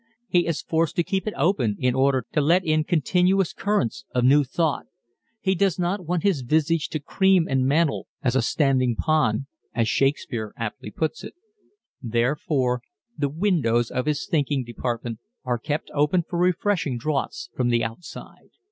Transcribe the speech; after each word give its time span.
He 0.27 0.47
is 0.47 0.63
forced 0.63 0.95
to 0.95 1.03
keep 1.03 1.27
it 1.27 1.33
open 1.37 1.75
in 1.77 1.93
order 1.93 2.25
to 2.31 2.41
let 2.41 2.65
in 2.65 2.83
continuous 2.83 3.53
currents 3.53 4.03
of 4.15 4.23
new 4.25 4.43
thought. 4.43 4.87
He 5.39 5.53
doesn't 5.53 6.07
want 6.07 6.23
his 6.23 6.41
visage 6.41 6.89
to 6.89 6.99
"cream 6.99 7.47
and 7.47 7.67
mantle 7.67 8.07
as 8.23 8.35
a 8.35 8.41
standing 8.41 8.95
pond" 8.95 9.45
as 9.75 9.87
Shakespeare 9.87 10.53
aptly 10.57 10.89
puts 10.89 11.23
it 11.23 11.35
therefore 12.01 12.81
the 13.15 13.29
windows 13.29 13.91
of 13.91 14.07
his 14.07 14.25
thinking 14.25 14.63
department 14.63 15.19
are 15.45 15.59
kept 15.59 15.91
open 15.93 16.23
for 16.27 16.39
refreshing 16.39 16.97
draughts 16.97 17.51
from 17.55 17.69
the 17.69 17.83
outside. 17.83 18.49